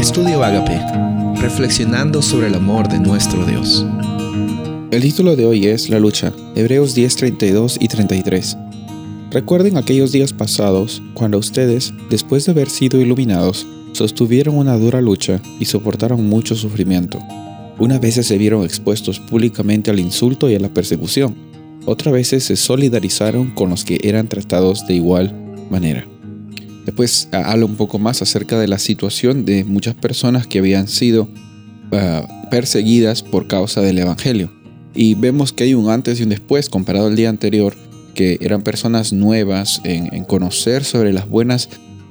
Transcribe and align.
Estudio 0.00 0.42
Agape, 0.42 0.80
reflexionando 1.42 2.22
sobre 2.22 2.46
el 2.46 2.54
amor 2.54 2.88
de 2.88 2.98
nuestro 2.98 3.44
Dios. 3.44 3.84
El 4.90 5.02
título 5.02 5.36
de 5.36 5.44
hoy 5.44 5.66
es 5.66 5.90
La 5.90 5.98
lucha, 5.98 6.32
Hebreos 6.56 6.94
10, 6.94 7.16
32 7.16 7.76
y 7.78 7.86
33. 7.86 8.56
Recuerden 9.30 9.76
aquellos 9.76 10.10
días 10.10 10.32
pasados, 10.32 11.02
cuando 11.12 11.36
ustedes, 11.36 11.92
después 12.08 12.46
de 12.46 12.52
haber 12.52 12.70
sido 12.70 12.98
iluminados, 12.98 13.66
sostuvieron 13.92 14.56
una 14.56 14.78
dura 14.78 15.02
lucha 15.02 15.42
y 15.60 15.66
soportaron 15.66 16.26
mucho 16.26 16.54
sufrimiento. 16.54 17.18
Una 17.78 17.98
vez 17.98 18.14
se 18.14 18.38
vieron 18.38 18.64
expuestos 18.64 19.20
públicamente 19.20 19.90
al 19.90 20.00
insulto 20.00 20.48
y 20.48 20.54
a 20.54 20.60
la 20.60 20.70
persecución. 20.72 21.36
Otras 21.84 22.14
veces 22.14 22.44
se 22.44 22.56
solidarizaron 22.56 23.50
con 23.50 23.68
los 23.68 23.84
que 23.84 24.00
eran 24.02 24.28
tratados 24.28 24.86
de 24.86 24.94
igual 24.94 25.34
manera. 25.70 26.06
Después 26.90 27.28
habla 27.30 27.66
un 27.66 27.76
poco 27.76 28.00
más 28.00 28.20
acerca 28.20 28.58
de 28.58 28.66
la 28.66 28.80
situación 28.80 29.44
de 29.44 29.62
muchas 29.62 29.94
personas 29.94 30.48
que 30.48 30.58
habían 30.58 30.88
sido 30.88 31.28
ah, 31.92 32.26
perseguidas 32.50 33.22
por 33.22 33.46
causa 33.46 33.80
del 33.80 33.98
Evangelio. 33.98 34.50
Y 34.92 35.14
vemos 35.14 35.52
que 35.52 35.62
hay 35.62 35.74
un 35.74 35.88
antes 35.88 36.18
y 36.18 36.24
un 36.24 36.30
después 36.30 36.68
comparado 36.68 37.06
al 37.06 37.14
día 37.14 37.28
anterior, 37.28 37.76
que 38.16 38.38
eran 38.40 38.62
personas 38.62 39.12
nuevas 39.12 39.80
en, 39.84 40.24
conocer 40.24 40.82
sobre 40.82 41.12
las 41.12 41.28
buenas, 41.28 41.68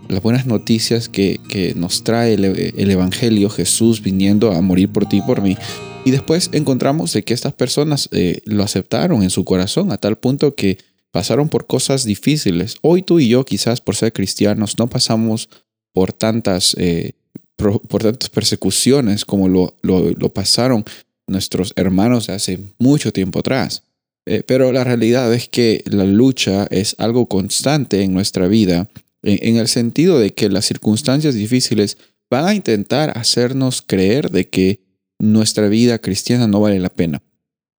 las 0.07 0.21
buenas 0.23 0.45
noticias 0.45 1.09
que, 1.09 1.73
nos 1.75 2.05
trae 2.05 2.35
el, 2.35 2.89
Evangelio, 2.89 3.49
Jesús 3.49 4.01
viniendo 4.01 4.53
a 4.53 4.61
morir 4.61 4.87
por 4.87 5.09
ti 5.09 5.17
y 5.17 5.21
por 5.23 5.41
mí. 5.41 5.57
Y 6.05 6.11
después 6.11 6.51
encontramos 6.53 7.11
de 7.11 7.23
que 7.23 7.33
estas 7.33 7.51
personas 7.51 8.07
eh, 8.13 8.39
lo 8.45 8.63
aceptaron 8.63 9.23
en 9.23 9.29
su 9.29 9.43
corazón 9.43 9.91
a 9.91 9.97
tal 9.97 10.17
punto 10.17 10.55
que 10.55 10.77
pasaron 11.11 11.49
por 11.49 11.67
cosas 11.67 12.03
difíciles. 12.03 12.77
Hoy 12.81 13.01
tú 13.01 13.19
y 13.19 13.29
yo 13.29 13.45
quizás 13.45 13.81
por 13.81 13.95
ser 13.95 14.13
cristianos 14.13 14.77
no 14.77 14.87
pasamos 14.87 15.49
por 15.93 16.13
tantas, 16.13 16.75
eh, 16.77 17.13
por, 17.55 17.81
tantas 18.01 18.29
persecuciones 18.29 19.25
como 19.25 19.47
lo, 19.47 19.75
lo, 19.81 20.33
pasaron 20.33 20.85
nuestros 21.27 21.73
hermanos 21.75 22.29
hace 22.29 22.59
mucho 22.77 23.11
tiempo 23.11 23.39
atrás. 23.39 23.83
Eh, 24.25 24.43
pero 24.45 24.71
la 24.71 24.83
realidad 24.83 25.33
es 25.33 25.47
que 25.47 25.83
la 25.85 26.03
lucha 26.03 26.67
es 26.69 26.95
algo 26.99 27.27
constante 27.27 28.03
en 28.03 28.13
nuestra 28.13 28.47
vida, 28.47 28.89
en, 29.23 29.57
el 29.57 29.67
sentido 29.67 30.19
de 30.19 30.33
que 30.33 30.49
las 30.49 30.65
circunstancias 30.65 31.33
difíciles 31.33 31.97
van 32.29 32.45
a 32.45 32.53
intentar 32.53 33.17
hacernos 33.17 33.81
creer 33.81 34.29
de 34.29 34.47
que 34.47 34.81
nuestra 35.19 35.67
vida 35.67 35.97
cristiana 35.97 36.47
no 36.47 36.61
vale 36.61 36.79
la 36.79 36.89
pena. 36.89 37.21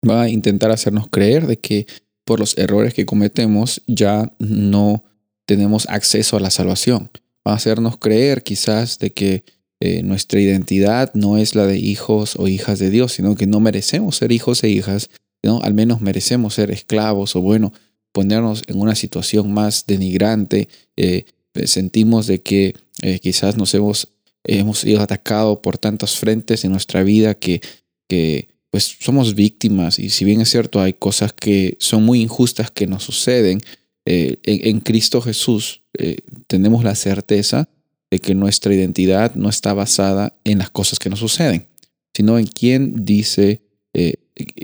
Van 0.02 0.20
a 0.20 0.30
intentar 0.30 0.72
hacernos 0.72 1.08
creer 1.10 1.46
de 1.46 1.60
que 1.60 1.86
por 2.30 2.40
los 2.40 2.56
errores 2.60 2.94
que 2.94 3.08
cometemos, 3.08 3.82
ya 3.88 4.32
no 4.38 5.04
tenemos 5.48 5.90
acceso 5.90 6.38
a 6.38 6.40
la 6.40 6.52
salvación. 6.52 7.10
Va 7.46 7.54
a 7.54 7.56
hacernos 7.56 7.98
creer 7.98 8.44
quizás 8.44 9.00
de 9.00 9.14
que 9.14 9.44
eh, 9.80 10.04
nuestra 10.04 10.40
identidad 10.40 11.12
no 11.16 11.40
es 11.40 11.56
la 11.56 11.66
de 11.66 11.80
hijos 11.80 12.36
o 12.36 12.48
hijas 12.48 12.78
de 12.78 12.92
Dios, 12.92 13.14
sino 13.14 13.34
que 13.34 13.48
no 13.48 13.60
merecemos 13.60 14.18
ser 14.18 14.32
hijos 14.32 14.64
e 14.64 14.70
hijas, 14.70 15.10
¿no? 15.42 15.60
al 15.64 15.74
menos 15.74 16.02
merecemos 16.02 16.54
ser 16.54 16.70
esclavos 16.70 17.36
o 17.36 17.42
bueno, 17.42 17.74
ponernos 18.12 18.62
en 18.68 18.80
una 18.80 18.94
situación 18.94 19.52
más 19.52 19.88
denigrante. 19.88 20.70
Eh, 20.98 21.26
sentimos 21.66 22.28
de 22.28 22.44
que 22.44 22.76
eh, 23.02 23.18
quizás 23.18 23.58
nos 23.58 23.74
hemos, 23.74 24.10
hemos 24.44 24.82
sido 24.82 25.02
atacados 25.02 25.58
por 25.64 25.80
tantos 25.80 26.16
frentes 26.20 26.64
en 26.64 26.74
nuestra 26.74 27.02
vida 27.02 27.34
que, 27.34 27.60
que 28.08 28.50
pues 28.72 28.98
somos 29.00 29.36
víctimas 29.36 30.00
y 30.00 30.10
si 30.10 30.26
bien 30.26 30.42
es 30.42 30.50
cierto 30.50 30.82
hay 30.82 30.94
cosas 30.94 31.34
que 31.34 31.76
son 31.80 32.04
muy 32.04 32.22
injustas 32.22 32.72
que 32.72 32.88
nos 32.88 33.04
suceden, 33.04 33.62
eh, 34.06 34.38
en, 34.44 34.80
Cristo 34.80 35.22
Jesús 35.22 35.84
eh, 35.98 36.18
tenemos 36.48 36.84
la 36.84 36.96
certeza 36.96 37.70
de 38.10 38.20
que 38.20 38.34
nuestra 38.34 38.74
identidad 38.74 39.36
no 39.36 39.50
está 39.50 39.74
basada 39.74 40.40
en 40.44 40.60
las 40.60 40.70
cosas 40.70 41.00
que 41.00 41.10
nos 41.10 41.20
suceden, 41.20 41.68
sino 42.14 42.40
en 42.40 42.48
quién 42.48 43.06
dice, 43.06 43.62
eh, 43.94 44.16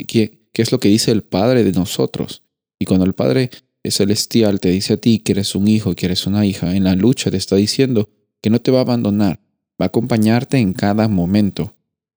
qué, 0.08 0.48
qué 0.52 0.62
es 0.62 0.72
lo 0.72 0.80
que 0.80 0.90
dice 0.90 1.12
el 1.12 1.22
Padre 1.22 1.64
de 1.64 1.74
nosotros. 1.74 2.44
Y 2.80 2.86
cuando 2.86 3.06
el 3.06 3.14
Padre 3.14 3.52
celestial 3.84 4.60
te 4.60 4.70
dice 4.70 4.94
a 4.94 4.98
ti 4.98 5.20
que 5.20 5.34
eres 5.34 5.54
un 5.56 5.68
hijo, 5.68 5.96
que 5.96 6.08
eres 6.08 6.26
una 6.26 6.46
hija, 6.46 6.76
en 6.76 6.84
la 6.84 6.96
lucha 6.96 7.30
te 7.30 7.38
está 7.38 7.56
diciendo 7.56 8.10
que 8.42 8.50
no 8.50 8.60
te 8.60 8.72
va 8.72 8.80
a 8.80 8.82
abandonar, 8.82 9.40
va 9.80 9.86
a 9.86 9.88
acompañarte 9.88 10.58
en 10.58 10.74
cada 10.74 11.08
momento. 11.08 11.75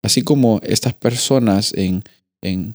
Así 0.08 0.22
como 0.22 0.58
estas 0.62 0.94
personas 0.94 1.74
en, 1.74 2.02
en, 2.40 2.74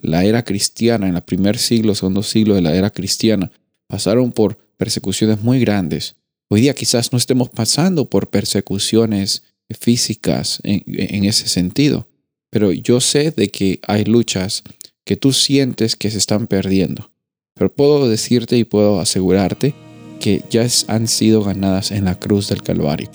la 0.00 0.24
era 0.24 0.46
cristiana, 0.46 1.06
en 1.06 1.14
el 1.14 1.20
primer 1.20 1.58
siglo, 1.58 1.94
segundo 1.94 2.22
siglo 2.22 2.54
de 2.54 2.62
la 2.62 2.74
era 2.74 2.88
cristiana, 2.88 3.52
pasaron 3.86 4.32
por 4.32 4.56
persecuciones 4.78 5.42
muy 5.42 5.60
grandes. 5.60 6.16
Hoy 6.48 6.62
día 6.62 6.72
quizás 6.72 7.12
no 7.12 7.18
estemos 7.18 7.50
pasando 7.50 8.08
por 8.08 8.30
persecuciones 8.30 9.42
físicas 9.78 10.60
en, 10.62 10.82
en 10.86 11.24
ese 11.26 11.48
sentido, 11.48 12.08
pero 12.48 12.72
yo 12.72 12.98
sé 13.02 13.30
de 13.30 13.50
que 13.50 13.80
hay 13.86 14.06
luchas 14.06 14.62
que 15.04 15.16
tú 15.16 15.34
sientes 15.34 15.96
que 15.96 16.10
se 16.10 16.16
están 16.16 16.46
perdiendo. 16.46 17.10
Pero 17.56 17.70
puedo 17.70 18.08
decirte 18.08 18.56
y 18.56 18.64
puedo 18.64 19.00
asegurarte 19.00 19.74
que 20.18 20.42
ya 20.48 20.66
han 20.88 21.08
sido 21.08 21.44
ganadas 21.44 21.90
en 21.90 22.06
la 22.06 22.18
cruz 22.18 22.48
del 22.48 22.62
Calvario. 22.62 23.10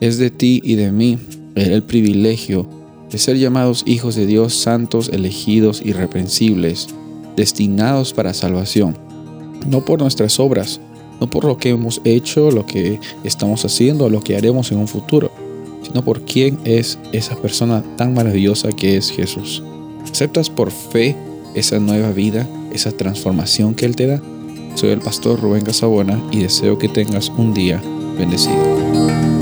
Es 0.00 0.16
de 0.16 0.30
ti 0.30 0.62
y 0.64 0.76
de 0.76 0.90
mí 0.90 1.18
el 1.54 1.82
privilegio 1.82 2.82
de 3.14 3.18
ser 3.18 3.38
llamados 3.38 3.84
hijos 3.86 4.16
de 4.16 4.26
Dios 4.26 4.54
santos, 4.54 5.08
elegidos, 5.08 5.80
irreprensibles, 5.84 6.88
destinados 7.36 8.12
para 8.12 8.34
salvación, 8.34 8.98
no 9.68 9.84
por 9.84 10.00
nuestras 10.00 10.40
obras, 10.40 10.80
no 11.20 11.30
por 11.30 11.44
lo 11.44 11.56
que 11.56 11.68
hemos 11.68 12.00
hecho, 12.02 12.50
lo 12.50 12.66
que 12.66 12.98
estamos 13.22 13.64
haciendo, 13.64 14.08
lo 14.08 14.20
que 14.20 14.36
haremos 14.36 14.72
en 14.72 14.78
un 14.78 14.88
futuro, 14.88 15.30
sino 15.82 16.04
por 16.04 16.22
quién 16.22 16.58
es 16.64 16.98
esa 17.12 17.36
persona 17.36 17.84
tan 17.96 18.14
maravillosa 18.14 18.70
que 18.72 18.96
es 18.96 19.12
Jesús. 19.12 19.62
¿Aceptas 20.10 20.50
por 20.50 20.72
fe 20.72 21.14
esa 21.54 21.78
nueva 21.78 22.10
vida, 22.10 22.48
esa 22.72 22.90
transformación 22.90 23.76
que 23.76 23.86
Él 23.86 23.94
te 23.94 24.08
da? 24.08 24.20
Soy 24.74 24.90
el 24.90 24.98
pastor 24.98 25.40
Rubén 25.40 25.64
Casabona 25.64 26.20
y 26.32 26.40
deseo 26.40 26.78
que 26.78 26.88
tengas 26.88 27.28
un 27.28 27.54
día 27.54 27.80
bendecido. 28.18 29.33